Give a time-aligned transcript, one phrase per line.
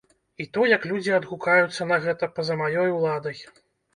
[0.43, 3.37] І то, як людзі адгукаюцца на гэта, па-за маёй уладай.